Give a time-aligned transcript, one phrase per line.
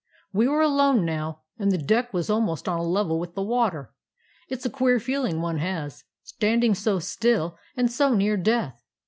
[0.33, 3.93] "We were alone now, and the deck was almost on a level with the water.
[4.49, 8.83] It 's a queer feeling one has, standing so still and so near death.